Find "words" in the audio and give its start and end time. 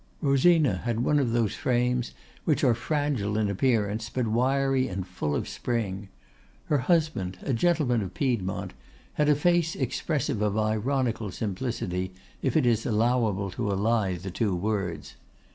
14.55-15.17